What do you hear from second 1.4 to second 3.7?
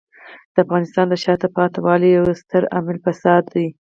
پاتې والي یو ستر عامل فساد دی.